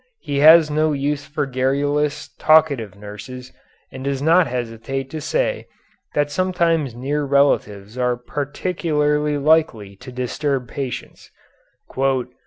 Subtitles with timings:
[0.19, 3.53] He has no use for garrulous, talkative nurses,
[3.91, 5.67] and does not hesitate to say
[6.15, 11.29] that sometimes near relatives are particularly likely to disturb patients.